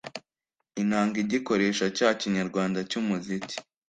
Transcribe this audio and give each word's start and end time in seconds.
inanga: 0.81 1.15
igikoresho 1.23 1.85
cya 1.97 2.09
kinyarwanda 2.19 2.79
cy’umuziki. 2.89 3.55